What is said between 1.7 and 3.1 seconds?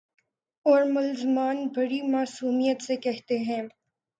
بڑی معصومیت سے